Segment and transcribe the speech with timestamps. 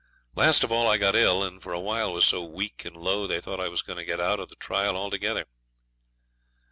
[0.33, 3.27] Last of all I got ill, and for a while was so weak and low
[3.27, 5.45] they thought I was going to get out of the trial altogether.